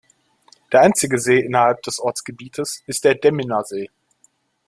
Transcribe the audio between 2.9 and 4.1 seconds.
der Demminer See.